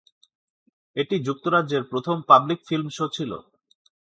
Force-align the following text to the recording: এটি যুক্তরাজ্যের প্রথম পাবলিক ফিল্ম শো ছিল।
এটি 0.95 1.15
যুক্তরাজ্যের 1.27 1.83
প্রথম 1.91 2.17
পাবলিক 2.29 2.59
ফিল্ম 2.67 2.87
শো 2.89 3.05
ছিল। 3.15 3.31